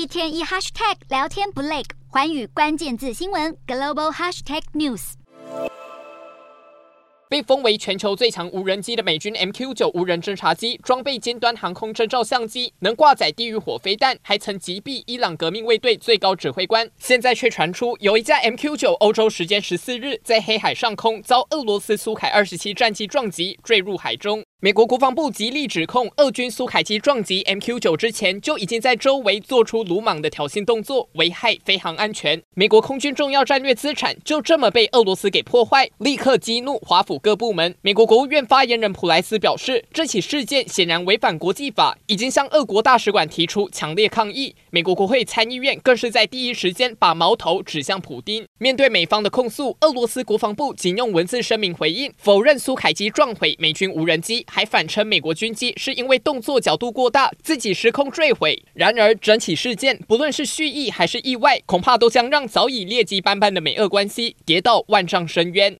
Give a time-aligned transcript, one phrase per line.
[0.00, 5.12] 一天一 hashtag 聊天不累，寰宇关键字新闻 global hashtag news。
[7.28, 16.90] 被封为全球最强无人机的美军 MQ 九无人侦察机，装备尖端航空侦照相机，能挂载地狱火飞弹，还曾击毙伊朗革命卫队最高指挥官。
[16.96, 24.42] 现在却传出有一架 MQ 九，欧洲时间十四日在黑海上空遭俄罗斯苏凯二十七战机撞击，坠入海中。
[24.62, 32.42] 美国国防部极力指控，俄军苏凯机撞击 MQ 九之前就已经在周围做出鲁莽的挑衅动作，危害飞航安全。
[32.54, 37.74] 美国空军重要战略资产就这么被俄罗斯给破坏，立刻激怒华府各部门。
[37.80, 44.54] 美国国务院发言人普莱斯表示，这起事件显然违反国际法，已经向俄国大使馆提出强烈抗议。
[44.68, 48.46] 美国国会参议院更是在第一时间把矛头指向普丁。
[48.58, 54.44] 面对美方的控诉，俄罗斯国防部仅用文字声明回应，否认苏凯机撞毁美军无人机。
[54.50, 58.60] 还反称美国军机是因为动作角度过大，自己失控坠毁。
[58.74, 65.78] 然而，整起事件不论是蓄意还是意外，恐怕都将让早已劣迹斑斑的美俄关系跌到万丈深渊。